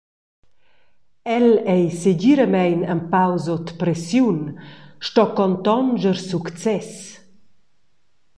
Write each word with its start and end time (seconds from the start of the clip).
El 1.35 1.45
ei 1.75 1.85
segiramein 2.01 2.79
empau 2.93 3.33
sut 3.45 3.67
pressiun, 3.81 4.39
sto 5.07 5.23
contonscher 5.37 6.17
success. 6.31 6.89